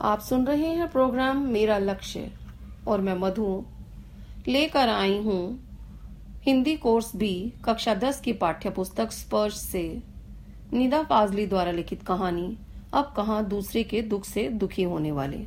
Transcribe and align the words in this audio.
आप 0.00 0.20
सुन 0.20 0.46
रहे 0.46 0.66
हैं 0.68 0.86
प्रोग्राम 0.90 1.38
मेरा 1.44 1.76
लक्ष्य, 1.78 2.30
और 2.88 3.00
मैं 3.00 3.14
मधु 3.14 3.64
लेकर 4.48 4.88
आई 4.88 5.16
हूँ 5.18 5.40
हिंदी 6.42 6.76
कोर्स 6.76 7.14
बी 7.16 7.30
कक्षा 7.64 7.94
दस 7.94 8.20
की 8.20 8.32
पाठ्य 8.32 8.70
पुस्तक 8.70 9.12
स्पर्श 9.12 9.54
से। 9.54 9.82
निदा 10.72 11.02
फाजली 11.02 11.46
द्वारा 11.46 11.70
लिखित 11.70 12.02
कहानी, 12.02 12.56
अब 12.94 13.12
कहा 13.16 13.40
दूसरे 13.44 13.82
के 13.84 14.02
दुख 14.02 14.24
से 14.24 14.48
दुखी 14.50 14.82
होने 14.82 15.12
वाले। 15.12 15.44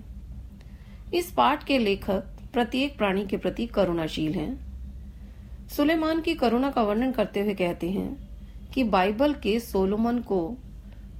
इस 1.13 1.31
पाठ 1.31 1.63
के 1.63 1.77
लेखक 1.77 2.35
प्रत्येक 2.53 2.97
प्राणी 2.97 3.25
के 3.25 3.37
प्रति 3.37 3.67
करुणाशील 3.67 4.33
हैं। 4.33 5.67
सुलेमान 5.67 6.21
की 6.21 6.35
करुणा 6.35 6.71
का 6.71 6.81
वर्णन 6.81 7.11
करते 7.11 7.41
हुए 7.41 7.53
कहते 7.53 7.89
हैं 7.89 8.69
कि 8.73 8.83
बाइबल 8.83 9.33
के 9.33 9.59
सोलोमन 9.59 10.19
को 10.19 10.43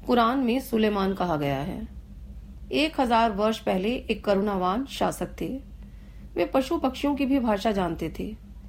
कुरान 0.08 0.40
में 0.40 0.60
सुलेमान 0.60 1.14
कहा 1.14 1.36
गया 1.38 1.60
है। 1.60 2.01
एक 2.72 3.00
हज़ार 3.00 3.32
वर्ष 3.32 3.60
पहले 3.60 3.90
एक 4.10 4.24
करुणावान 4.26 4.86
शासक 4.86 5.30
थे। 5.42 5.48
वे 6.36 6.46
पशु 6.46 6.78
पक्षियों 6.78 7.16
की 7.16 7.26
भी 7.26 7.40
भाषा 7.40 7.72
जानते 7.72 8.10
थे 8.20 8.26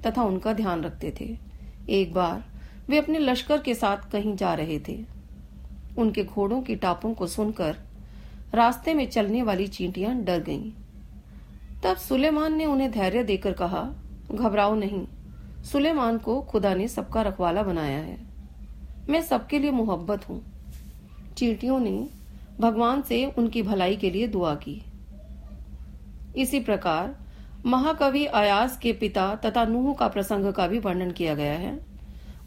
तथा 0.07 0.23
उनका 0.23 0.53
ध्यान 0.53 0.83
रखते 0.83 1.13
थे। 1.21 1.37
एक 1.91 2.13
बार 2.15 2.45
वे 2.89 2.99
अपने 2.99 3.19
लश्कर 3.19 3.59
के 3.59 3.75
साथ 3.75 4.11
कहीं 4.13 4.35
जा 4.37 4.55
रहे 4.55 4.79
थे। 4.89 4.99
उनके 5.99 6.25
घोड़ों 6.25 6.61
की 6.63 6.77
टापों 6.77 7.13
को 7.15 7.27
सुनकर 7.27 7.77
रास्ते 8.55 8.95
में 8.95 9.09
चलने 9.11 9.43
वाली 9.43 9.67
चींटियाँ 9.67 10.15
डर 10.17 10.43
गईं। 10.43 10.71
तब 11.85 11.97
सुलेमान 11.97 12.55
ने 12.55 12.65
उन्हें 12.65 12.91
धैर्य 12.91 13.23
देकर 13.25 13.53
कहा, 13.53 13.83
घबराओ 14.33 14.75
नहीं, 14.75 15.07
सुलेमान 15.63 16.19
को 16.19 16.41
खुदा 16.41 16.75
ने 16.75 16.89
सबका 16.89 17.23
रखवाला 17.23 17.63
बनाया 17.63 17.99
है। 17.99 18.19
मैं 19.09 19.23
सबके 19.23 19.59
लिए 19.59 19.71
मोहब्बत 19.71 20.29
हूँ। 20.29 20.43
चींटियों 21.37 21.79
ने 21.81 22.09
भगवान 22.63 23.03
से 23.03 23.25
उनकी 23.39 23.63
भलाई 23.63 23.97
के 23.97 24.11
लिए 24.11 24.27
दुआ 24.29 24.55
की। 24.55 24.83
इसी 26.37 26.61
प्रकार, 26.61 27.17
महाकवि 27.67 28.25
अयाज 28.25 28.77
के 28.77 28.93
पिता 28.93 29.35
तथा 29.35 29.65
नूह 29.65 29.95
का 29.95 30.09
प्रसंग 30.09 30.53
का 30.53 30.67
भी 30.67 30.79
वर्णन 30.79 31.11
किया 31.11 31.35
गया 31.35 31.55
है। 31.55 31.79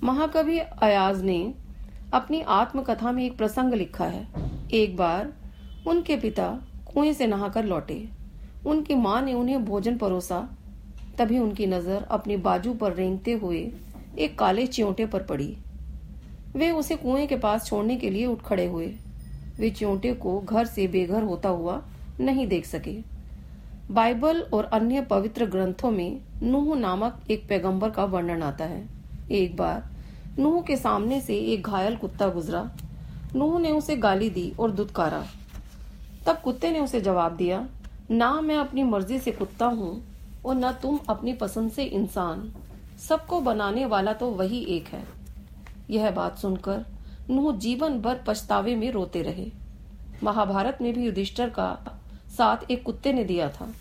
महाकवि 0.04 0.60
अयाज 0.60 1.22
ने 1.22 1.54
अपनी 2.14 2.42
आत्मकथा 2.42 3.12
में 3.12 3.24
एक 3.26 3.38
प्रसंग 3.38 3.74
लिखा 3.74 4.06
है। 4.06 4.28
एक 4.74 4.98
बार, 4.98 5.34
उनके 5.88 6.16
पिता 6.16 6.48
कुएँ 6.94 7.14
से 7.14 7.28
नहाकर 7.28 7.66
लौटे। 7.66 8.10
उनकी 8.66 8.96
माँ 8.96 9.22
ने 9.22 9.34
उन्हें 9.34 9.66
भोजन 9.66 9.98
परोसा। 9.98 10.40
तभी 11.18 11.40
उनकी 11.40 11.66
नज़र 11.68 12.04
अपनी 12.12 12.38
बाजू 12.38 12.74
पर 12.74 12.94
रेंगते 12.94 13.34
हुए 13.34 13.72
एक 14.20 14.38
काले 14.40 14.68
चियोटे 14.68 15.06
पर 15.06 15.24
पड़ी। 15.24 15.56
वे 16.56 16.72
उसे 16.72 16.96
कुएँ 16.96 17.28
के 17.28 17.36
पास 17.36 17.66
छोड़ने 17.66 17.96
के 17.96 18.10
लिए 18.10 18.26
उठ 18.26 18.42
खड़े 18.42 18.66
हुए। 18.66 18.94
वे 19.60 19.70
चियोटे 19.70 20.14
को 20.14 20.40
घर 20.40 20.66
से 20.66 20.88
बेघर 20.88 21.24
होता 21.24 21.50
हुआ 21.50 21.82
नहीं 22.20 22.48
देख 22.48 22.66
सके। 22.66 22.98
बाइबल 23.92 24.42
और 24.54 24.64
अन्य 24.64 25.02
पवित्र 25.02 25.46
ग्रंथों 25.46 25.92
में 25.92 26.20
नूह 26.44 26.76
नामक 26.76 27.32
एक 27.32 27.48
पैगंबर 27.50 27.90
का 27.90 28.06
वर्णन 28.06 28.44
आता 28.44 28.66
है। 28.66 28.84
एक 29.32 29.56
बार 29.58 29.90
नूह 30.40 30.62
के 30.62 30.76
सामने 30.78 31.20
से 31.22 31.38
एक 31.38 31.68
घायल 31.68 31.96
कुत्ता 31.96 32.28
गुजरा। 32.28 32.70
नूह 33.36 33.60
ने 33.60 33.72
उसे 33.72 33.96
गाली 33.98 34.30
दी 34.30 34.52
और 34.60 34.72
दुदकारा 34.72 35.26
तब 36.28 36.40
कुत्ते 36.42 36.72
ने 36.72 36.80
उसे 36.80 37.02
जवाब 37.02 37.36
दिया, 37.36 37.68
ना 38.12 38.42
मैं 38.42 38.56
अपनी 38.58 38.84
मर्ज़ी 38.84 39.20
से 39.20 39.32
कुत्ता 39.32 39.66
हूँ 39.66 40.02
और 40.46 40.56
न 40.56 40.72
तुम 40.72 41.00
अपनी 41.10 41.34
पसंद 41.34 41.72
से 41.72 41.84
इंसान। 41.84 42.52
सबको 43.00 43.40
बनाने 43.42 43.86
वाला 43.86 44.14
तो 44.14 44.30
वही 44.32 44.64
एक 44.70 44.88
है। 44.88 45.04
यह 45.90 46.12
बात 46.12 46.38
सुनकर 46.38 46.86
नूह 47.30 47.56
जीवन 47.56 48.00
भर 48.00 48.20
पछतावे 48.28 48.76
में 48.76 48.92
रोते 48.92 49.22
रहे। 49.22 49.52
महाभारत 50.24 50.78
में 50.82 50.94
भी 50.94 51.06
युधिष्ठर 51.06 51.50
का 51.50 52.00
साथ 52.38 52.72
एक 52.72 52.84
कुत्ते 52.84 53.14
ने 53.14 53.24
दिया 53.24 53.50
था। 53.50 53.74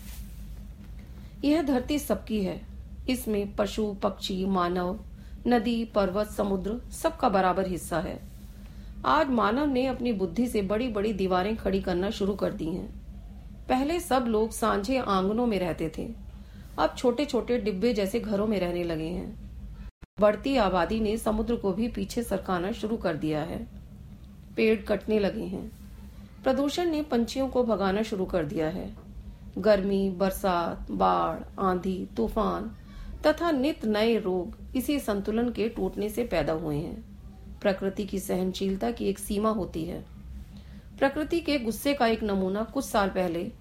यह 1.43 1.61
धरती 1.61 1.99
सबकी 1.99 2.43
है। 2.43 2.61
इसमें 3.09 3.55
पशु, 3.55 3.93
पक्षी, 3.93 4.45
मानव, 4.45 4.99
नदी, 5.47 5.85
पर्वत, 5.85 6.27
समुद्र 6.27 6.81
सबका 6.91 7.29
बराबर 7.29 7.67
हिस्सा 7.67 7.99
है। 7.99 8.19
आज 9.05 9.29
मानव 9.29 9.65
ने 9.65 9.85
अपनी 9.85 10.13
बुद्धि 10.13 10.47
से 10.47 10.61
बड़ी 10.61 10.87
बड़ी 10.87 11.13
दीवारें 11.13 11.57
खड़ी 11.57 11.81
करना 11.81 12.09
शुरू 12.09 12.33
कर 12.33 12.51
दी 12.51 12.65
हैं। 12.65 13.05
पहले 13.69 13.99
सब 13.99 14.25
लोग 14.27 14.51
सांझे 14.51 14.97
आंगनों 14.97 15.45
में 15.45 15.59
रहते 15.59 15.91
थे। 15.97 16.09
अब 16.79 16.95
छोटे 16.97 17.25
छोटे 17.25 17.57
डिब्बे 17.57 17.93
जैसे 17.93 18.19
घरों 18.19 18.47
में 18.47 18.59
रहने 18.59 18.83
लगे 18.83 19.07
हैं। 19.07 19.44
बढ़ती 20.19 20.55
आबादी 20.57 20.99
ने 20.99 21.17
समुद्र 21.17 21.55
को 21.55 21.71
भी 21.73 21.87
पीछे 21.87 22.23
सरकाना 22.23 22.71
शुरू 22.71 22.97
कर 22.97 23.15
दिया 23.15 23.41
है। 23.41 23.57
पेड़ 24.55 24.81
कटने 24.81 25.19
लगे 25.19 25.43
हैं। 25.43 25.71
प्रदूषण 26.43 26.85
ने 26.85 27.01
पंछियों 27.01 27.47
को 27.47 27.63
भगाना 27.63 28.01
शुरू 28.01 28.25
कर 28.25 28.45
दिया 28.45 28.69
है। 28.69 28.95
गर्मी, 29.57 30.09
बरसात, 30.09 30.91
बाढ़, 30.91 31.39
आंधी, 31.59 32.07
तूफ़ान 32.17 32.71
तथा 33.25 33.51
नित 33.51 33.85
नए 33.85 34.17
रोग 34.19 34.75
इसी 34.75 34.99
संतुलन 34.99 35.49
के 35.49 35.69
टूटने 35.69 36.09
से 36.09 36.23
पैदा 36.23 36.53
हुए 36.53 36.75
हैं। 36.75 37.03
प्रकृति 37.61 38.05
की 38.05 38.19
सहनशीलता 38.19 38.91
की 38.91 39.05
एक 39.05 39.19
सीमा 39.19 39.49
होती 39.49 39.85
है। 39.85 40.05
प्रकृति 40.99 41.39
के 41.39 41.59
गुस्से 41.59 41.93
का 41.93 42.07
एक 42.07 42.23
नमूना 42.23 42.63
कुछ 42.63 42.85
साल 42.85 43.09
पहले 43.09 43.51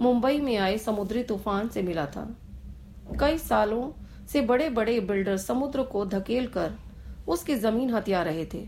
मुंबई 0.00 0.40
में 0.40 0.56
आए 0.56 0.78
समुद्री 0.78 1.22
तूफ़ान 1.22 1.68
से 1.68 1.82
मिला 1.82 2.06
था। 2.06 2.36
कई 3.20 3.38
सालों 3.38 4.03
से 4.32 4.40
बड़े 4.40 4.68
बड़े 4.70 4.98
बिल्डर 5.00 5.36
समुद्र 5.36 5.82
को 5.82 6.04
धकेल 6.06 6.46
कर 6.46 6.72
उसकी 7.28 7.54
ज़मीन 7.54 7.90
हथिया 7.90 8.22
रहे 8.22 8.44
थे। 8.46 8.58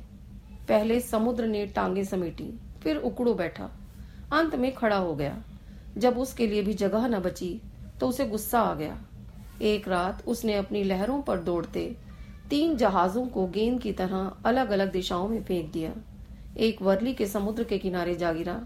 पहले 0.69 1.01
समुद्र 1.01 1.47
ने 1.47 1.67
टांगे 1.67 2.05
समेटी, 2.05 2.53
फिर 2.83 2.97
उकड़ो 2.97 3.35
बैठा। 3.35 3.71
अंत 4.33 4.55
में 4.55 4.73
खड़ा 4.75 4.97
हो 4.97 5.15
गया। 5.15 5.43
जब 5.99 6.19
उसके 6.19 6.47
लिए 6.47 6.63
भी 6.63 6.75
जगह 6.75 7.07
न 7.09 7.19
बची 7.19 7.61
तो 8.01 8.09
उसे 8.09 8.27
गुस्सा 8.27 8.61
आ 8.61 8.75
गया। 8.75 8.99
एक 9.63 9.89
रात 9.89 10.27
उसने 10.29 10.55
अपनी 10.55 10.83
लहरों 10.85 11.21
पर 11.23 11.39
दौड़ते 11.39 11.97
तीन 12.51 12.77
जहाजों 12.77 13.27
को 13.27 13.47
गेंद 13.47 13.81
की 13.81 13.93
तरह 13.93 14.33
अलग 14.45 14.71
अलग 14.71 14.93
दिशाओं 14.93 15.29
में 15.29 15.43
फेंक 15.45 15.73
दिया। 15.73 15.93
एक 16.57 16.83
वर्ली 16.83 17.15
के 17.15 17.27
समुद्र 17.27 17.65
के 17.65 17.79
किनारे 17.79 18.15
जा 18.15 18.33
गिरा। 18.33 18.61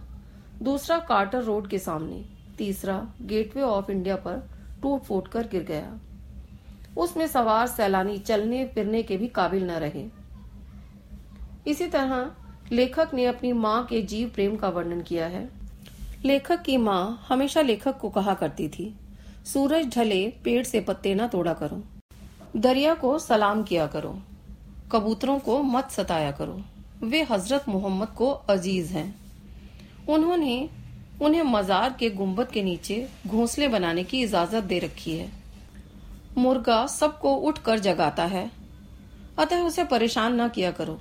दूसरा 0.62 0.98
कार्टर 0.98 1.42
रोड 1.42 1.68
के 1.68 1.78
सामने। 1.78 2.24
तीसरा 2.58 3.14
गेटवे 3.22 3.62
ऑफ़ 3.62 3.90
इंडिया 3.90 4.16
पर 4.16 4.48
टूट 4.82 5.02
फूट 5.02 5.28
कर 5.28 5.48
गिर 5.48 5.62
गया। 5.62 5.98
उसमें 6.96 7.26
सवार 7.26 7.66
सैलानी 7.66 8.18
चलने 8.18 8.64
फिरने 8.66 9.02
के 9.02 9.16
भी 9.16 9.28
काबिल 9.28 9.64
न 9.64 9.70
रहे। 9.70 10.04
इसी 11.66 11.86
तरह 11.86 12.30
लेखक 12.72 13.10
ने 13.14 13.24
अपनी 13.24 13.52
माँ 13.52 13.84
के 13.84 14.02
जीव 14.02 14.28
प्रेम 14.28 14.56
का 14.56 14.68
वर्णन 14.68 15.00
किया 15.00 15.26
है। 15.26 15.48
लेखक 16.24 16.62
की 16.62 16.76
माँ 16.76 17.26
हमेशा 17.28 17.60
लेखक 17.60 17.98
को 17.98 18.08
कहा 18.08 18.34
करती 18.34 18.68
थी, 18.68 18.94
सूरज 19.44 19.94
ढले, 19.96 20.32
पेड़ 20.44 20.64
से 20.64 20.80
पत्ते 20.80 21.14
न 21.14 21.26
तोड़ा 21.26 21.52
करो। 21.52 21.82
दरिया 22.56 22.94
को 22.94 23.18
सलाम 23.18 23.62
किया 23.62 23.86
करो। 23.86 24.18
कबूतरों 24.92 25.38
को 25.38 25.62
मत 25.62 25.90
सताया 25.90 26.30
करो। 26.32 26.60
वे 27.02 27.22
हज़रत 27.22 27.68
मोहम्मद 27.68 28.08
को 28.08 28.30
अज़ीज़ 28.30 28.92
हैं। 28.92 29.14
उन्होंने 30.08 30.68
उन्हें 31.22 31.42
मजार 31.42 31.96
के 31.98 32.10
गुंबद 32.10 32.48
के 32.48 32.62
नीचे 32.62 33.08
घोंसले 33.26 33.68
बनाने 33.68 34.04
की 34.04 34.22
इजाज़त 34.22 34.64
दे 34.64 34.78
रखी 34.78 35.16
है। 35.16 35.39
मुर्गा 36.40 36.86
सबको 36.86 37.34
उठकर 37.34 37.78
जगाता 37.78 38.24
है। 38.24 38.50
अतः 39.38 39.60
उसे 39.60 39.84
परेशान 39.84 40.40
न 40.40 40.48
किया 40.48 40.70
करो। 40.70 41.00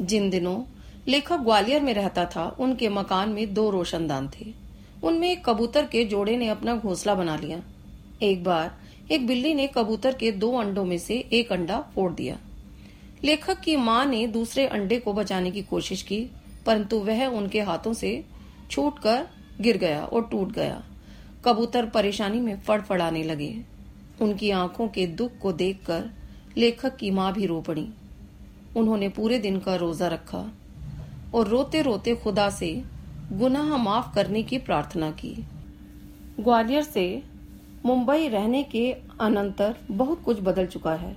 जिन 0.00 0.30
दिनों 0.30 0.62
लेखक 1.08 1.36
ग्वालियर 1.36 1.82
में 1.82 1.94
रहता 1.94 2.24
था, 2.24 2.56
उनके 2.60 2.88
मकान 2.88 3.28
में 3.28 3.54
दो 3.54 3.70
रोशनदान 3.70 4.28
थे। 4.28 4.54
उनमें 5.02 5.30
एक 5.30 5.44
कबूतर 5.44 5.86
के 5.86 6.04
जोड़े 6.04 6.36
ने 6.36 6.48
अपना 6.48 6.76
घोंसला 6.76 7.14
बना 7.14 7.36
लिया। 7.36 7.62
एक 8.22 8.44
बार 8.44 8.76
एक 9.10 9.26
बिल्ली 9.26 9.54
ने 9.54 9.66
कबूतर 9.66 10.14
के 10.14 10.32
दो 10.32 10.52
अंडों 10.52 10.84
में 10.84 10.98
से 10.98 11.14
एक 11.32 11.52
अंडा 11.52 11.80
फोड़ 11.94 12.12
दिया। 12.12 12.38
लेखक 13.24 13.60
की 13.60 13.76
माँ 13.76 14.06
ने 14.06 14.26
दूसरे 14.26 14.66
अंडे 14.66 14.98
को 14.98 15.12
बचाने 15.12 15.50
की 15.50 15.62
कोशिश 15.62 16.02
की, 16.02 16.26
परंतु 16.66 16.98
वह 16.98 17.26
उनके 17.26 17.60
हाथों 17.60 17.92
से 17.92 18.24
छूटकर 18.70 19.26
गिर 19.60 19.76
गया 19.76 20.04
और 20.04 20.28
टूट 20.30 20.52
गया। 20.52 20.84
कबूतर 21.44 21.86
परेशानी 21.86 22.40
में 22.40 22.60
फड़फड़ाने 22.60 23.22
लगे। 23.22 23.69
उनकी 24.20 24.50
आँखों 24.50 24.88
के 24.88 25.06
दुख 25.06 25.38
को 25.38 25.52
देखकर 25.52 26.10
लेखक 26.58 26.96
की 26.96 27.10
माँ 27.10 27.32
भी 27.32 27.46
रो 27.46 27.60
पड़ी। 27.60 27.86
उन्होंने 28.76 29.08
पूरे 29.08 29.38
दिन 29.38 29.58
का 29.58 29.74
रोजा 29.74 30.08
रखा 30.08 30.52
और 31.34 31.48
रोते 31.48 31.82
रोते 31.82 32.14
खुदा 32.14 32.48
से 32.50 32.72
गुनाह 33.32 33.76
माफ़ 33.76 34.14
करने 34.14 34.42
की 34.42 34.58
प्रार्थना 34.58 35.10
की। 35.10 35.34
ग्वालियर 36.40 36.82
से 36.82 37.22
मुंबई 37.86 38.28
रहने 38.28 38.62
के 38.62 38.90
अनंतर 39.20 39.76
बहुत 39.90 40.22
कुछ 40.22 40.40
बदल 40.40 40.66
चुका 40.66 40.94
है। 40.94 41.14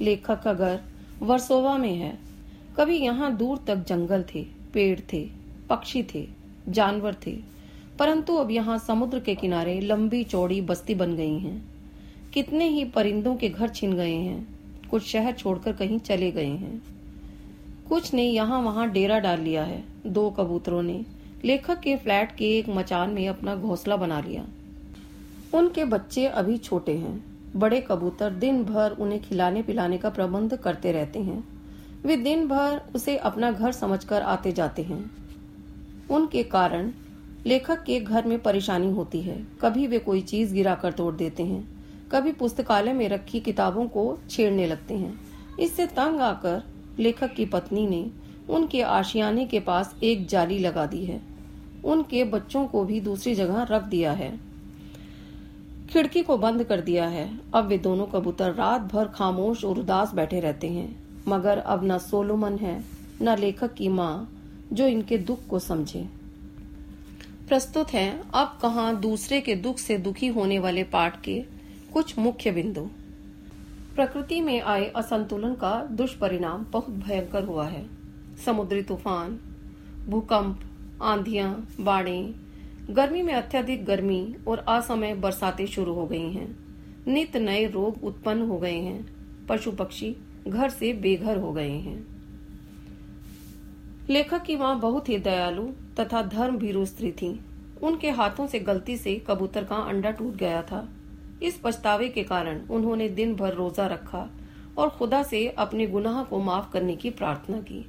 लेखक 0.00 0.42
का 0.42 0.52
घर 0.52 0.80
वर्सोवा 1.22 1.76
में 1.78 1.94
है, 1.94 2.18
कभी 2.76 2.96
यहाँ 2.98 3.36
दूर 3.36 3.58
तक 3.66 3.84
जंगल 3.88 4.24
थे, 4.34 4.42
पेड़ 4.72 5.00
थे, 5.12 5.28
पक्षी 5.70 6.02
थे, 6.14 6.26
जानवर 6.68 7.16
थे, 7.26 7.32
परंतु 7.98 8.36
अब 8.36 8.50
यहाँ 8.50 8.78
समुद्र 8.78 9.20
के 9.20 9.34
किनारे 9.34 9.80
लंबी 9.80 10.22
चौड़ी 10.24 10.60
बस्ती 10.60 10.94
बन 10.94 11.14
गई 11.16 11.38
हैं। 11.38 11.73
कितने 12.34 12.68
ही 12.68 12.84
परिंदों 12.84 13.36
के 13.36 13.48
घर 13.48 13.68
छिन 13.68 13.92
गए 13.92 14.14
हैं। 14.14 14.58
कुछ 14.90 15.02
शहर 15.02 15.32
छोड़कर 15.32 15.72
कहीं 15.72 15.98
चले 15.98 16.30
गए 16.30 16.46
हैं। 16.46 16.82
कुछ 17.88 18.14
ने 18.14 18.22
यहाँ 18.22 18.62
वहाँ 18.62 18.90
डेरा 18.90 19.18
डाल 19.18 19.40
लिया 19.40 19.64
है, 19.64 19.84
दो 20.06 20.30
कबूतरों 20.30 20.82
ने। 20.82 21.04
लेखक 21.44 21.80
के 21.80 21.96
फ्लैट 21.96 22.36
के 22.36 22.58
एक 22.58 22.68
मचान 22.68 23.10
में 23.10 23.28
अपना 23.28 23.56
घोंसला 23.56 23.96
बना 23.96 24.20
लिया। 24.20 24.46
उनके 25.54 25.84
बच्चे 25.84 26.26
अभी 26.26 26.58
छोटे 26.58 26.92
हैं। 26.92 27.24
बड़े 27.56 27.80
कबूतर 27.80 28.30
दिन 28.30 28.64
भर 28.64 28.90
उन्हें 28.90 29.22
खिलाने 29.22 29.62
पिलाने 29.62 29.98
का 29.98 30.10
प्रबंध 30.10 30.56
करते 30.56 30.92
रहते 30.92 31.18
हैं। 31.18 31.44
वे 32.06 32.16
दिन 32.16 32.48
भर 32.48 32.82
उसे 32.94 33.16
अपना 33.16 33.50
घर 33.50 33.72
समझकर 33.72 34.22
आते 34.22 34.52
जाते 34.52 34.82
हैं। 34.82 35.10
उनके 36.10 36.42
कारण 36.42 36.92
लेखक 37.46 37.82
के 37.82 38.00
घर 38.00 38.26
में 38.26 38.38
परेशानी 38.38 38.90
होती 38.90 39.20
है। 39.20 39.46
कभी 39.60 39.86
वे 39.86 39.98
कोई 39.98 40.20
चीज़ 40.20 40.54
गिरा 40.54 40.74
कर 40.74 40.92
तोड़ 40.92 41.14
देते 41.14 41.42
हैं। 41.42 41.73
कभी 42.14 42.32
पुस्तकालय 42.32 42.92
में 42.92 43.08
रखी 43.08 43.40
किताबों 43.40 43.86
को 43.86 44.18
छेड़ने 44.30 44.66
लगते 44.66 44.94
हैं। 44.94 45.20
इससे 45.60 45.86
तंग 45.86 46.20
आकर 46.20 46.62
लेखक 46.98 47.34
की 47.34 47.46
पत्नी 47.46 47.86
ने 47.86 48.10
उनके 48.50 48.82
आशियाने 48.82 49.46
के 49.46 49.60
पास 49.60 49.94
एक 50.02 50.26
जाली 50.26 50.58
लगा 50.58 50.86
दी 50.86 51.04
है। 51.04 51.20
उनके 51.84 52.24
बच्चों 52.24 52.66
को 52.66 52.84
भी 52.84 53.00
दूसरी 53.00 53.34
जगह 53.34 53.62
रख 53.62 53.82
दिया 53.82 54.12
है। 54.12 54.40
खिड़की 55.90 56.22
को 56.22 56.36
बंद 56.38 56.64
कर 56.64 56.80
दिया 56.80 57.06
है। 57.06 57.40
अब 57.54 57.66
वे 57.66 57.78
दोनों 57.78 58.06
कबूतर 58.06 58.54
रात 58.54 58.80
भर 58.80 59.08
खामोश 59.08 59.64
और 59.64 59.78
उदास 59.78 60.14
बैठे 60.14 60.40
रहते 60.40 60.68
हैं। 60.68 61.04
मगर 61.28 61.58
अब 61.58 61.80
न 61.84 61.98
सोलोमन 61.98 62.56
है, 62.56 62.84
न 63.22 63.36
लेखक 63.38 63.74
की 63.74 63.88
माँ 63.88 64.30
जो 64.72 64.86
इनके 64.86 65.18
दुख 65.18 65.46
को 65.46 65.58
समझे। 65.58 66.08
प्रस्तुत 67.48 67.90
है, 67.90 68.22
अब 68.34 68.58
कहा 68.62 68.92
दूसरे 68.92 69.40
के 69.40 69.54
दुख 69.54 69.78
से 69.78 69.98
दुखी 69.98 70.26
होने 70.26 70.58
वाले 70.58 70.84
पाठ 70.84 71.22
के 71.22 71.53
कुछ 71.94 72.18
मुख्य 72.18 72.50
बिंदु। 72.50 72.80
प्रकृति 73.96 74.40
में 74.40 74.60
आए 74.60 74.84
असंतुलन 74.96 75.54
का 75.54 75.84
दुष्परिणाम 75.84 76.66
बहुत 76.70 76.90
भयंकर 76.90 77.44
हुआ 77.44 77.66
है। 77.66 77.86
समुद्री 78.44 78.82
तूफ़ान, 78.82 79.38
भूकंप, 80.08 80.60
आंधियाँ, 81.02 81.68
बाढ़ें, 81.80 82.34
गर्मी 82.90 83.22
में 83.22 83.34
अत्यधिक 83.34 83.84
गर्मी 83.84 84.34
और 84.48 84.58
असमय 84.58 85.14
बरसातें 85.14 85.66
शुरू 85.66 85.94
हो 85.94 86.06
गई 86.06 86.32
हैं। 86.32 86.56
नित 87.06 87.36
नए 87.36 87.66
रोग 87.66 88.04
उत्पन्न 88.04 88.42
हो 88.42 88.58
गए 88.58 88.78
हैं। 88.78 89.06
पशु 89.46 89.72
पक्षी 89.72 90.16
घर 90.48 90.70
से 90.70 90.92
बेघर 90.92 91.36
हो 91.36 91.52
गए 91.52 91.70
हैं। 91.70 92.06
लेखक 94.10 94.42
की 94.42 94.56
माँ 94.56 94.80
बहुत 94.80 95.08
ही 95.08 95.18
दयालु 95.18 95.68
तथा 96.00 96.22
धर्म 96.22 96.58
भीरू 96.58 96.84
स्त्री 96.84 97.12
थी। 97.12 97.40
उनके 97.82 98.10
हाथों 98.10 98.46
से 98.46 98.58
गलती 98.58 98.96
से 98.96 99.24
कबूतर 99.26 99.64
का 99.64 99.76
अंडा 99.76 100.10
टूट 100.10 100.34
गया 100.34 100.62
था। 100.62 100.88
इस 101.42 101.60
पछतावे 101.64 102.08
के 102.08 102.22
कारण 102.22 102.60
उन्होंने 102.70 103.08
दिन 103.08 103.34
भर 103.34 103.52
रोजा 103.54 103.86
रखा 103.86 104.30
और 104.78 104.88
खुदा 104.88 105.22
से 105.22 105.48
अपने 105.48 105.86
गुनाह 105.86 106.22
को 106.22 106.38
माफ़ 106.38 106.72
करने 106.72 106.96
की 106.96 107.10
प्रार्थना 107.10 107.60
की। 107.60 107.86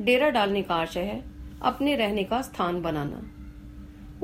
डेरा 0.00 0.30
डालने 0.30 0.62
का 0.62 0.74
आशय 0.74 1.00
है, 1.00 1.24
अपने 1.62 1.96
रहने 1.96 2.24
का 2.24 2.42
स्थान 2.42 2.82
बनाना। 2.82 3.22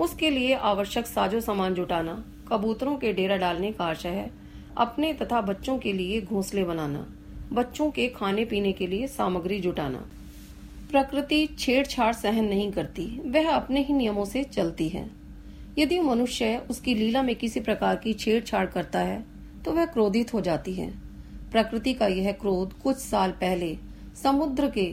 उसके 0.02 0.30
लिए 0.30 0.54
आवश्यक 0.54 1.06
साजो 1.06 1.40
सामान 1.40 1.74
जुटाना, 1.74 2.24
कबूतरों 2.48 2.96
के 2.96 3.12
डेरा 3.12 3.36
डालने 3.36 3.72
का 3.72 3.84
आशय 3.84 4.08
है, 4.08 4.30
अपने 4.76 5.12
तथा 5.12 5.40
बच्चों 5.40 5.78
के 5.78 5.92
लिए 5.92 6.20
घोंसले 6.20 6.64
बनाना, 6.64 7.06
बच्चों 7.52 7.90
के 7.90 8.08
खाने 8.08 8.44
पीने 8.44 8.72
के 8.72 8.86
लिए 8.86 9.06
सामग्री 9.06 9.60
जुटाना। 9.60 10.06
प्रकृति 10.90 11.46
छेड़छाड़ 11.46 12.12
सहन 12.12 12.44
नहीं 12.44 12.72
करती, 12.72 13.20
वह 13.26 13.50
अपने 13.50 13.82
ही 13.82 13.94
नियमों 13.94 14.24
से 14.24 14.44
चलती 14.44 14.88
है। 14.88 15.23
यदि 15.78 15.98
मनुष्य 16.00 16.56
उसकी 16.70 16.94
लीला 16.94 17.22
में 17.22 17.34
किसी 17.36 17.60
प्रकार 17.60 17.96
की 17.96 18.12
छेड़छाड़ 18.14 18.66
करता 18.66 18.98
है 18.98 19.24
तो 19.64 19.72
वह 19.72 19.86
क्रोधित 19.86 20.32
हो 20.34 20.40
जाती 20.40 20.74
है। 20.74 20.88
प्रकृति 21.52 21.92
का 21.94 22.06
यह 22.06 22.32
क्रोध 22.32 22.72
कुछ 22.72 22.96
साल 22.96 23.30
पहले 23.30 23.76
समुद्र 24.22 24.70
के 24.70 24.86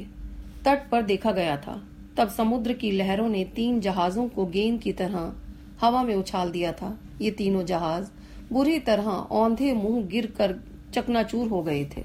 तट 0.65 0.89
पर 0.89 1.01
देखा 1.01 1.31
गया 1.31 1.57
था। 1.57 1.81
तब 2.17 2.29
समुद्र 2.29 2.73
की 2.73 2.91
लहरों 2.91 3.27
ने 3.29 3.43
तीन 3.45 3.79
जहाजों 3.79 4.27
को 4.29 4.45
गेंद 4.45 4.79
की 4.81 4.91
तरह 4.93 5.33
हवा 5.81 6.03
में 6.03 6.15
उछाल 6.15 6.51
दिया 6.51 6.71
था। 6.71 6.97
ये 7.21 7.31
तीनों 7.31 7.65
जहाज़ 7.65 8.09
बुरी 8.51 8.79
तरह 8.79 9.09
औंधे 9.09 9.73
मुँह 9.73 10.01
गिर 10.05 10.25
कर 10.37 10.55
चकनाचूर 10.93 11.47
हो 11.47 11.61
गए 11.63 11.85
थे। 11.85 12.03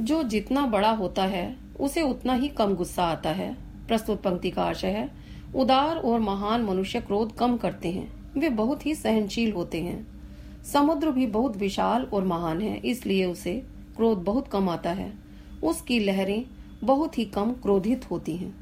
जो 0.00 0.22
जितना 0.22 0.66
बड़ा 0.66 0.90
होता 0.90 1.24
है, 1.24 1.56
उसे 1.80 2.02
उतना 2.02 2.34
ही 2.34 2.48
कम 2.48 2.74
गुस्सा 2.74 3.04
आता 3.04 3.30
है। 3.30 3.54
प्रस्तुत 3.88 4.22
पंक्ति 4.22 4.50
का 4.50 4.62
आशय 4.62 4.88
है 4.88 5.08
उदार 5.56 5.96
और 5.96 6.20
महान 6.20 6.62
मनुष्य 6.62 7.00
क्रोध 7.00 7.36
कम 7.36 7.56
करते 7.56 7.90
हैं। 7.90 8.40
वे 8.40 8.48
बहुत 8.48 8.86
ही 8.86 8.94
सहनशील 8.94 9.52
होते 9.52 9.82
हैं। 9.82 10.06
समुद्र 10.64 11.10
भी 11.10 11.26
बहुत 11.26 11.56
विशाल 11.56 12.02
और 12.02 12.24
महान 12.24 12.60
है, 12.60 12.76
इसलिए 12.76 13.24
उसे 13.24 13.62
क्रोध 13.96 14.18
बहुत 14.18 14.48
कम 14.48 14.68
आता 14.68 14.90
है। 14.90 15.12
उसकी 15.64 15.98
लहरें 15.98 16.44
बहुत 16.84 17.18
ही 17.18 17.24
कम 17.24 17.52
क्रोधित 17.52 18.10
होती 18.10 18.36
हैं। 18.36 18.59